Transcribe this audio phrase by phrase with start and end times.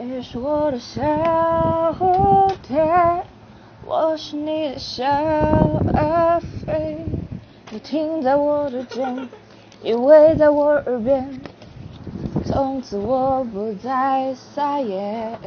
[0.00, 1.02] 你是我的小
[1.98, 2.82] 蝴蝶
[3.84, 7.04] 我是你的小阿飞
[7.70, 9.28] 你停在我的肩
[9.82, 11.38] 依偎在我耳边
[12.46, 15.38] 从此我不再撒野。